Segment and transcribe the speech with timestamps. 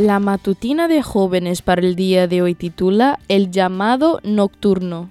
[0.00, 5.10] La matutina de jóvenes para el día de hoy titula El llamado nocturno.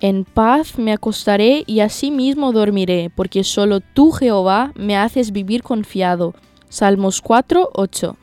[0.00, 6.34] En paz me acostaré y asimismo dormiré, porque solo tú, Jehová, me haces vivir confiado.
[6.68, 8.16] Salmos 4, 8.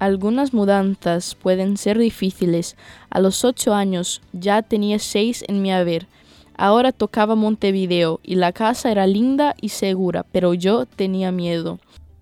[0.00, 2.76] Algunas mudanzas pueden ser difíciles.
[3.08, 6.08] A los ocho años ya tenía seis en mi haber.
[6.58, 11.78] Ahora tocaba Montevideo y la casa era linda y segura, pero yo tenía miedo.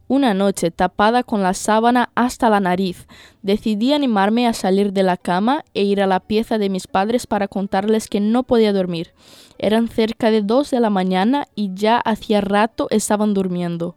[0.08, 3.08] Una noche, tapada con la sábana hasta la nariz,
[3.42, 7.26] decidí animarme a salir de la cama e ir a la pieza de mis padres
[7.26, 9.14] para contarles que no podía dormir.
[9.58, 13.96] Eran cerca de dos de la mañana y ya hacía rato estaban durmiendo.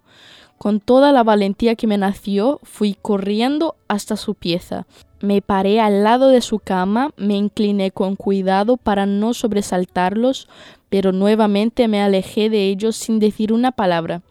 [0.57, 4.87] Con toda la valentía que me nació, fui corriendo hasta su pieza.
[5.21, 10.47] Me paré al lado de su cama, me incliné con cuidado para no sobresaltarlos,
[10.89, 14.21] pero nuevamente me alejé de ellos sin decir una palabra.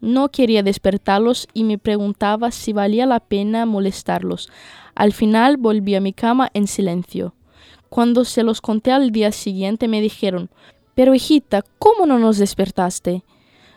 [0.00, 4.50] No quería despertarlos y me preguntaba si valía la pena molestarlos.
[4.94, 7.34] Al final volví a mi cama en silencio.
[7.88, 10.50] Cuando se los conté al día siguiente me dijeron
[10.94, 13.22] Pero hijita, ¿cómo no nos despertaste?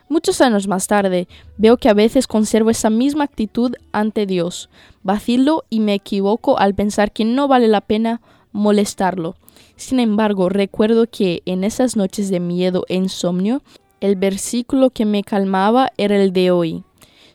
[0.09, 4.69] Muchos años más tarde, veo que a veces conservo esa misma actitud ante Dios.
[5.03, 8.19] Vacilo y me equivoco al pensar que no vale la pena
[8.51, 9.35] molestarlo.
[9.75, 13.61] Sin embargo, recuerdo que en esas noches de miedo e insomnio,
[14.01, 16.83] el versículo que me calmaba era el de hoy.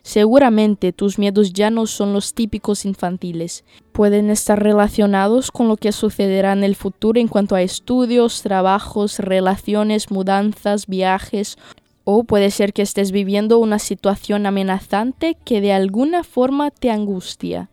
[0.01, 3.63] Seguramente tus miedos ya no son los típicos infantiles.
[3.91, 9.17] Pueden estar relacionados con lo que sucederá en el futuro en cuanto a estudios, trabajos,
[9.17, 11.57] relaciones, mudanzas, viajes,
[12.03, 17.69] o puede ser que estés viviendo una situación amenazante que de alguna forma te angustia.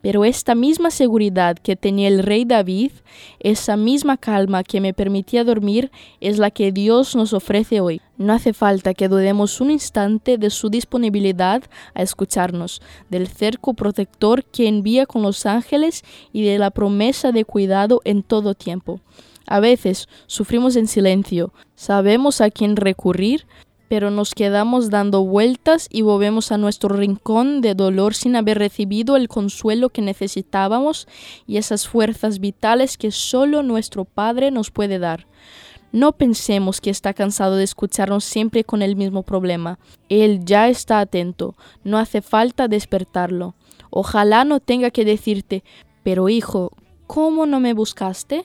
[0.00, 2.92] Pero esta misma seguridad que tenía el rey David,
[3.38, 5.90] esa misma calma que me permitía dormir,
[6.20, 8.00] es la que Dios nos ofrece hoy.
[8.16, 11.62] No hace falta que dudemos un instante de su disponibilidad
[11.94, 16.02] a escucharnos, del cerco protector que envía con los ángeles
[16.32, 19.00] y de la promesa de cuidado en todo tiempo.
[19.46, 23.46] A veces sufrimos en silencio, sabemos a quién recurrir,
[23.90, 29.16] pero nos quedamos dando vueltas y volvemos a nuestro rincón de dolor sin haber recibido
[29.16, 31.08] el consuelo que necesitábamos
[31.44, 35.26] y esas fuerzas vitales que solo nuestro Padre nos puede dar.
[35.90, 39.80] No pensemos que está cansado de escucharnos siempre con el mismo problema.
[40.08, 43.56] Él ya está atento, no hace falta despertarlo.
[43.90, 45.64] Ojalá no tenga que decirte,
[46.04, 46.70] pero hijo,
[47.08, 48.44] ¿cómo no me buscaste?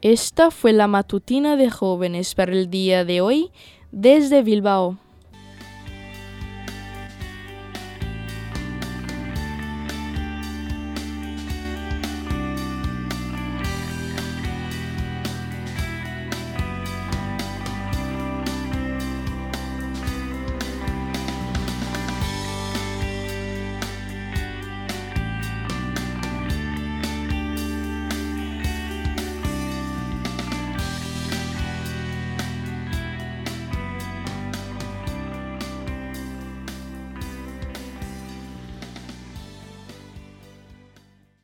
[0.00, 3.50] Esta fue la matutina de jóvenes para el día de hoy
[3.92, 4.96] desde Bilbao.